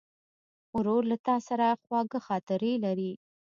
ورور 0.75 1.01
له 1.11 1.17
تا 1.25 1.35
سره 1.47 1.67
خواږه 1.81 2.19
خاطرې 2.27 2.73
لري. 2.85 3.11